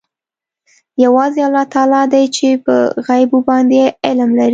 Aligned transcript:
یوازې 1.03 1.41
الله 1.47 1.65
تعلی 1.73 2.03
دی 2.13 2.23
چې 2.35 2.47
په 2.65 2.75
غیبو 3.07 3.39
باندې 3.49 3.81
علم 4.07 4.29
لري. 4.39 4.49